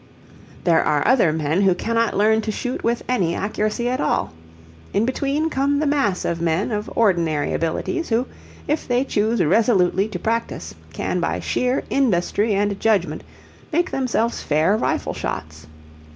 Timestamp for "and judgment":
12.55-13.23